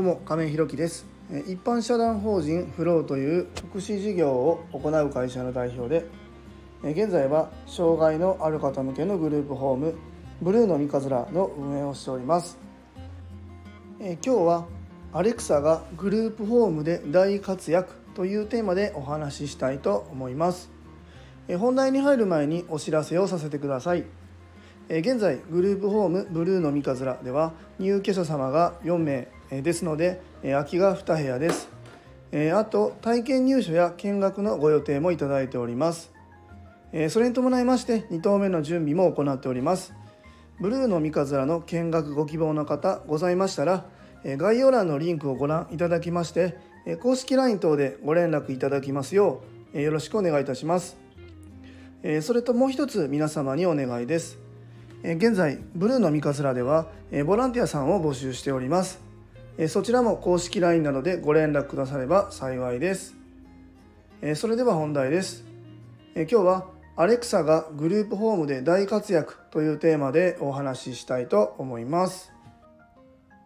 [0.00, 1.04] どうも亀井弘樹です。
[1.46, 6.06] 一般社団法人フローという福祉事業を行う会社の代表で
[6.82, 9.94] 現在は障害のある方向けのグループホーム
[10.40, 12.58] ブルーの三日面の運営をしております。
[13.98, 14.66] 今日は
[15.12, 20.70] アレクサがグループホームで大活躍というテーマでお話ししたいと思います。
[21.58, 24.06] 本題に入る前にお知らせをさせてください。
[24.88, 31.68] 現在グループホームブルーの三日面では入居者様が4名ですので空きが2部屋です。
[32.54, 36.12] あと体験入所や見学のご予定もいただいております。
[37.08, 39.92] それに伴いまして2棟目の準備も行っております。
[40.60, 43.86] ブルーの三日面の見学ご希望の方ございましたら
[44.24, 46.58] 概要欄のリンクをご覧いただきまして
[47.02, 49.42] 公式 LINE 等でご連絡いただきますよ
[49.72, 50.98] うよろしくお願いいたします。
[52.22, 54.38] それともう一つ皆様にお願いです。
[55.02, 56.86] 現在ブルーの三日面では
[57.24, 59.09] ボランティアさんを募集しております。
[59.68, 63.14] そちらも公式 LINE などでご連絡くだされば幸いです。
[64.34, 65.44] それでは本題です。
[66.14, 72.32] 今日はアレクサがグループホームで大活躍というテーマでお話ししたいと思います。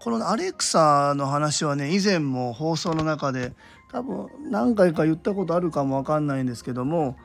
[0.00, 3.52] このアレクサの話はね以前も放送の中で
[3.90, 7.16] 多分何回か言ったことあるかもわかんないんですけども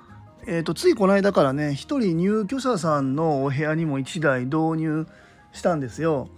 [0.47, 5.07] えーと、ついこの間からね1人入居者さんのお部屋にも1台導入
[5.51, 6.29] したんですよ。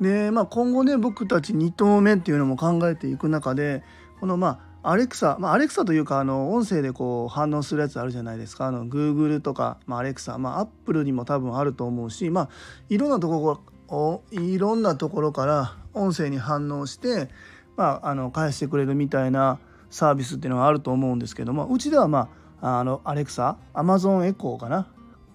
[0.00, 3.82] で、まあ、今後ね僕たち2棟目っていうのも考えていく中で
[4.20, 8.66] このまあアレクサ、まあ、アレクサというかあの音声でこう反応するやつあるじゃないですか。
[8.66, 12.48] あの Google とか、まあ、アレクサ、まあ、Apple にも多分あると思うし、まあ、
[12.90, 17.30] いろんなところいろんなところから音声に反応して、
[17.76, 19.58] まあ、あの返してくれるみたいな
[19.90, 22.28] サービスっていうのがあると思うんですけどもうちではま
[22.60, 24.88] ああのアレクサアマゾンエコーかな？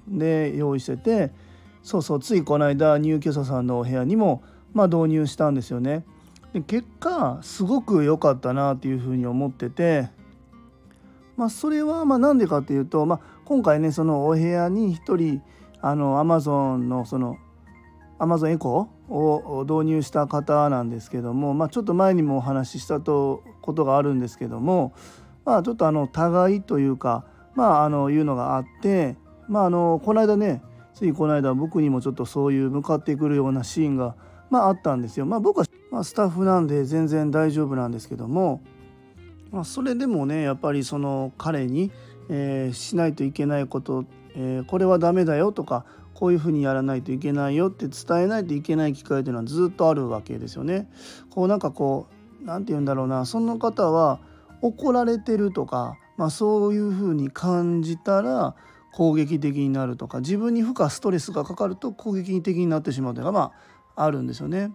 [0.08, 1.32] で用意してて
[1.84, 6.06] そうそうついこの間入居者さんのお部屋にも、まあ、導入したんですよね。
[6.54, 10.10] で結果すごく良かったなっていうふうに思ってて、
[11.38, 15.42] まあ、それはまあなんでかっていうと、まあ、今回ねそのお部屋に1人
[15.82, 17.38] あのアマゾンのその
[18.18, 24.94] アマゾンエコーを導入した方なんですけども、まあ、ちょっと前にもお話ししたとことがあるんですけども
[25.50, 27.26] まあ、ちょっとあの互いというか、
[27.56, 29.18] まあ、あのいうのがあって、
[29.48, 30.62] まあ、あのこの間ね
[31.00, 34.16] ついこの間僕にもちょっとそういう向かってくるようなシーンが、
[34.50, 35.26] まあ、あったんですよ。
[35.26, 38.62] まあ、僕は、まあ、スタッフなんで全然大丈夫なんですけども、
[39.50, 41.90] まあ、それでもねやっぱりその彼に、
[42.28, 44.04] えー、しないといけないこと、
[44.36, 50.90] えー、これはダメだよとかこういうふうにやらないといけないよって伝えないといけない機会というのはずっとあるわけですよね。
[51.30, 52.08] こうなんかこ
[52.42, 54.20] う何て言うんだろうなその方は
[54.62, 58.54] 怒られてるとか、まあ、そういうふうに感じたら
[58.92, 63.52] 攻撃的になるとか自分に負荷ストレスがかかると攻撃的になってしまうというのがま
[63.96, 64.72] ああるんですよね。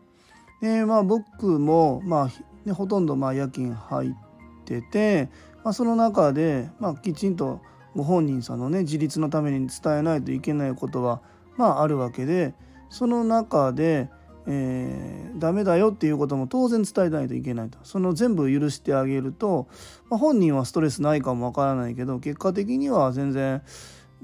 [0.60, 4.10] でまあ僕も、まあね、ほとんどまあ夜勤入っ
[4.64, 5.28] てて、
[5.62, 7.60] まあ、その中で、まあ、きちんと
[7.94, 11.20] ご本人さんのね自立のために伝えないといけないことは
[11.56, 12.54] まああるわけで
[12.88, 14.08] その中で
[14.46, 19.68] えー、ダメだよっていうことも当然伝えないといけないとその全部許してあげると、
[20.10, 23.62] まあ、本人はストレスないかもわからないけど結果的には全然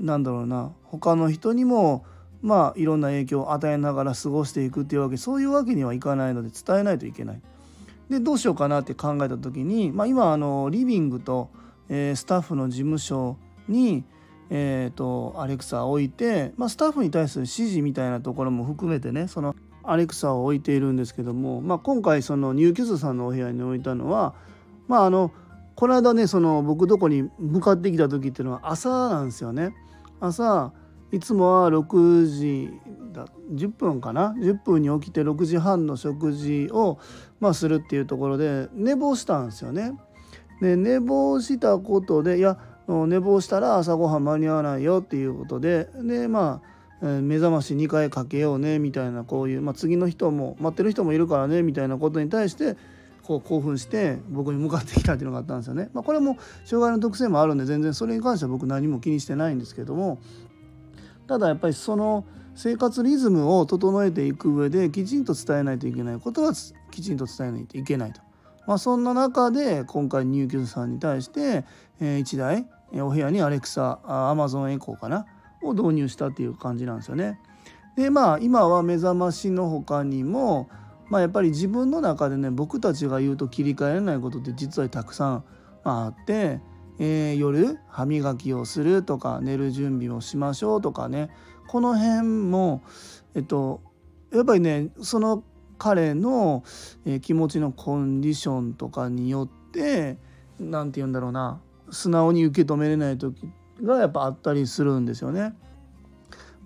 [0.00, 2.04] なんだろうな他の人にも
[2.42, 7.42] まあいろんな影響を与えながら過ごしていくっていうわけそういうわけにはいかないので伝えないといけない。
[8.08, 11.48] でどうしようかなって考えた時に、まあ、今あのリビングと、
[11.88, 13.36] えー、スタッフの事務所
[13.68, 14.02] に、
[14.50, 24.34] えーと、アレクサを置いて、まあ、スタッフに対する指示みたいなところも含めてねそのアレクサを置いているんですけども、まあ、今回その入居者さんのお部屋に置いたのは
[24.88, 25.32] まああの
[25.76, 29.72] この間ねその僕どこに向かってきた時っていうのは朝なんですよね。
[30.20, 30.72] 朝
[31.12, 32.70] いつもは6時
[33.12, 36.98] だ10分かな？10分に起きて6時半の食事を、
[37.40, 39.92] まあ、するっていうところで寝坊したんですよね。
[40.60, 46.60] で寝坊したことでいや寝坊したら朝ごはん間に合わないよっていうことででま
[47.02, 52.76] あ目覚まし2回かけようねみたいなこういう、まあ、次の人も待ってる人もいるからねみたいなことに対して
[53.30, 55.88] こう興奮して僕に向かってきたっていうのがあったんですよね。
[55.92, 60.18] まあ、これも障害の特性もあるんで全然それに関しては僕何も気にしてないんですけども
[61.28, 62.24] ただやっぱりその
[62.56, 66.52] 生活リズムを整えていく上できちんと伝えないといけないことは
[66.90, 68.20] きちんと伝えないといけないと。
[68.66, 71.64] まあ、そんな中で今回入居者さんに対して、
[72.00, 75.26] 1台お部屋にアレクサアマゾンエコーかな
[75.62, 77.38] を導入したっていう感じなんですよね。
[77.96, 80.68] でまあ今は目覚ましの他にも、
[81.10, 85.44] まあ、やっぱり自分の中でね僕たちが言うと切り替えられないことって実はたくさん
[85.82, 86.60] あって、
[87.00, 91.30] えー、夜歯磨きをするとか寝る準備をしましょうとかね
[91.66, 92.82] この辺も
[93.34, 93.80] えっと
[94.32, 95.42] やっぱりねその
[95.78, 96.62] 彼の、
[97.06, 100.18] え、気持ちのコンディションとかによって
[100.58, 101.60] 何て言うんだろうな
[101.90, 103.50] 素直に受け止めれない時
[103.82, 105.54] がやっぱあったりするんですよね。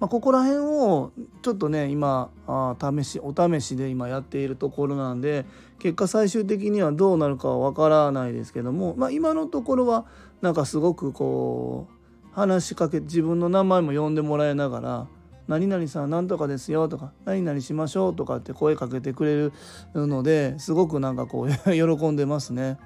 [0.04, 5.46] まあ、ここら辺をちょっとね今あ試しお試しで今やっているところなんで
[5.78, 10.04] 結果最終的にはどうなるかはわからないですけども、まあ、今のところは
[10.42, 15.06] なんかすごくこう話しかけ自分の名前も呼んでもらいながら
[15.48, 19.52] 「何々さん何とかですよ」とか「何々しましょう」とかって声かけてくれる
[19.94, 22.76] のですごくなんかこう 喜んでますね。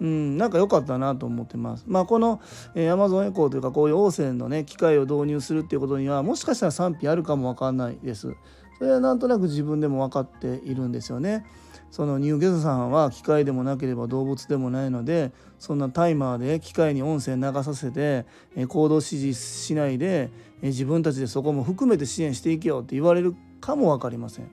[0.00, 1.84] うん、なんか良かったなと思ってます。
[1.86, 2.40] まあこの、
[2.74, 8.34] えー、Amazon エコーというかこういうオーセンのね機械を導入するっていうことにはもしかしたら賛否あるかもわかんないです。
[8.78, 11.46] それはなんとなく自分でも分かっているんですよね。
[11.90, 18.26] そのニューゲザさんは機械でもなければ動物でもないのでそんなタイマーで機械に音声流させて
[18.66, 20.30] 行動指示しないで
[20.62, 24.50] 自分たちでそこも含めて支援していけよって言われるかも分かりません。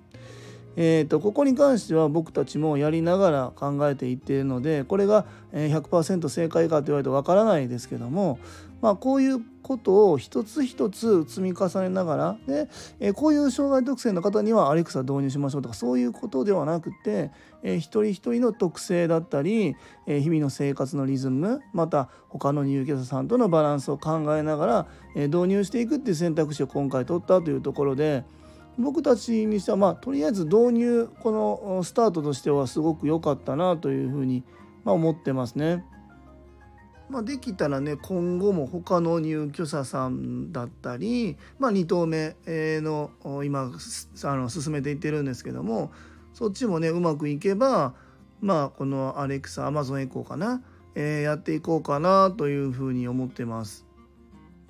[0.76, 8.40] えーと、ここに関しては僕たちもやりながら考えていっているのでこれが100%正解かと言われるとわからないですけども、
[8.82, 12.68] まあ、こういうことを一つ一つ積み重ねながらで、
[13.00, 17.32] え、こういう障害特性の方にはアレクサ導入しましょうとかそういうことではなくて、
[17.64, 19.76] え、一人一人の特性だったり、
[20.06, 28.26] え、日々の生活のリズムまた他の入居者さんとのバランスを考えながら、え導入していくっていう選択肢を今回取ったというところで。
[28.78, 34.44] 僕たちにしてはまあとりあえず導入このスタートとしてはすごく良かったなというふうに、
[34.84, 35.86] まあ、思ってますね。
[37.10, 43.12] まあ、できたらね今後も他の入居者さんだったり、まあ、2棟目の
[43.44, 43.72] 今
[44.24, 45.92] あの進めていってるんですけども
[46.34, 47.94] そっちもねうまくいけば
[48.42, 50.64] まあこのアレクサアマゾンエコーかな、
[50.96, 53.86] えー、やっていこうかなというふうに思ってます。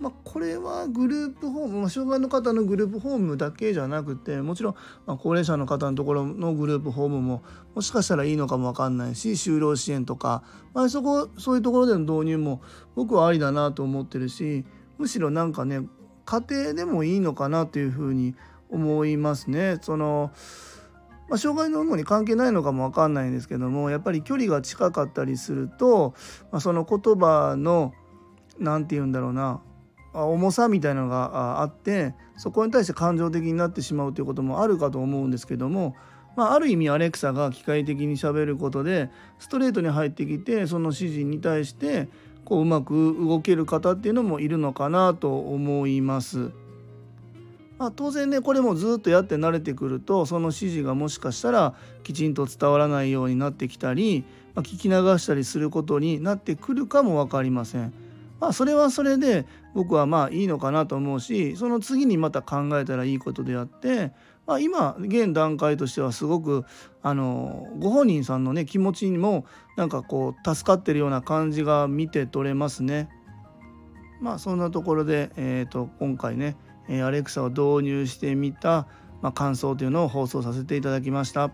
[0.04, 7.42] まあ、これはグループホーム、まあ、障害の方のグループホームだけじゃなくてもちろん、ま高齢者の方のところのグループホームも
[7.74, 12.62] もしかしたらいいのかも分かんないし就労支援とか、まあ、そこそういうところでの導入も
[12.96, 14.66] 僕はありだなと思ってるし
[14.98, 15.88] むしろなんかね
[16.26, 18.36] 家庭でもいいのかなというふうに
[18.70, 19.78] 思いますね。
[19.82, 20.32] その
[21.30, 26.14] まあ、障害の有無に関係ないのかも分かんないんですけどもやっぱり距離が近かったりすると、
[26.52, 27.94] まあ、その言葉の
[28.60, 29.62] 何て言うんだろうな
[30.14, 35.96] 重さみたいなのがあってそこに対して感情的になってしまうということもあるかと思うんですけども、
[36.36, 42.08] まあ、ある意味アレクサが機械的にしゃべることでストレートに入ってきてその指示に対して
[42.46, 46.52] こううまく動ける方っていうのもいるのかなと思います。
[47.80, 51.74] まあ、当然ねこれもずっとやって慣れてくるとその指示がもしかしたら
[52.04, 54.24] きちんと伝わらないようになってきたり、
[54.54, 57.94] まあ、聞き流したりすることになってくるかも分かりません。
[58.44, 64.12] まあ、それはそれで僕はまあいいのかなと思うしその次にまた考えたらいいことであって、
[64.46, 66.66] まあ、今現段階としてはすごく
[67.02, 69.46] あのご本人さんのね気持ちにも
[69.78, 73.08] なんかこう助かってるような感じが見て取れますね。
[74.20, 76.58] まあそんなところで、えー、と今回ね
[76.90, 78.88] アレクサを導入してみた、
[79.22, 81.52] まあ、感想というのを放送させていただきました。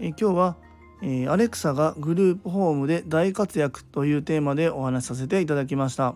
[0.00, 0.56] え今日は
[1.04, 6.14] えー、アレクサがグループホームで大活躍というテーマでお話しさせていただきました。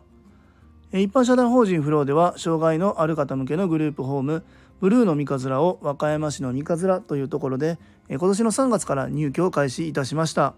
[0.93, 4.45] え、一般社団法人フローでは障害のある方向けのグループホーム
[4.81, 10.55] ブルーの三日面を和歌山市の三日面というところで、え、今年の3月から入居を開始いたしました。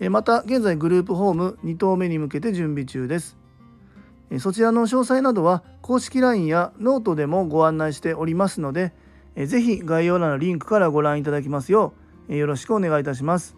[0.00, 3.36] え、また現在グループホーム2棟目に向けて準備中です。
[4.30, 8.92] え、そちらの詳細などは公式 LINE やノートでもご案内しておりますので、
[9.36, 13.56] えー、ぜひ概要欄のリンクからご覧いただきますようよろしくお願いいたします。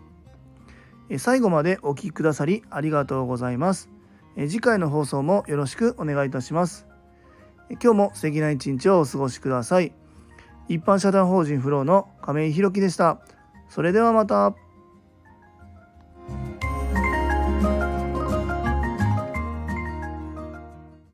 [1.19, 3.89] 最後までお聴きくださりありがとうございます。
[4.37, 6.87] 次回の放送もよろしくお願いいたします。
[7.71, 9.93] 今日も素敵な一日をお過ごしください。
[10.69, 13.21] 一般社団法人フローの亀井宏樹でした。
[13.69, 14.55] それではまた。